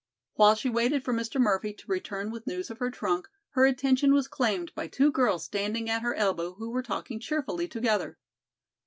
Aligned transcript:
While 0.33 0.55
she 0.55 0.67
waited 0.67 1.03
for 1.03 1.13
Mr. 1.13 1.39
Murphy 1.39 1.73
to 1.73 1.85
return 1.91 2.31
with 2.31 2.47
news 2.47 2.71
of 2.71 2.79
her 2.79 2.89
trunk, 2.89 3.27
her 3.49 3.67
attention 3.67 4.15
was 4.15 4.27
claimed 4.27 4.73
by 4.73 4.87
two 4.87 5.11
girls 5.11 5.45
standing 5.45 5.91
at 5.91 6.01
her 6.01 6.15
elbow 6.15 6.55
who 6.55 6.71
were 6.71 6.81
talking 6.81 7.19
cheerfully 7.19 7.67
together. 7.67 8.17